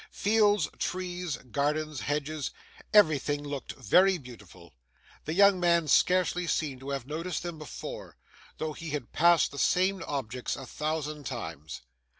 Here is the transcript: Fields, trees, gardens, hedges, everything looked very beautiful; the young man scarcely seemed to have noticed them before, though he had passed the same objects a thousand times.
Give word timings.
Fields, 0.09 0.67
trees, 0.79 1.37
gardens, 1.51 1.99
hedges, 2.01 2.49
everything 2.91 3.43
looked 3.43 3.73
very 3.73 4.17
beautiful; 4.17 4.73
the 5.25 5.33
young 5.35 5.59
man 5.59 5.87
scarcely 5.87 6.47
seemed 6.47 6.79
to 6.79 6.89
have 6.89 7.05
noticed 7.05 7.43
them 7.43 7.59
before, 7.59 8.17
though 8.57 8.73
he 8.73 8.89
had 8.89 9.13
passed 9.13 9.51
the 9.51 9.59
same 9.59 10.01
objects 10.07 10.55
a 10.55 10.65
thousand 10.65 11.27
times. 11.27 11.81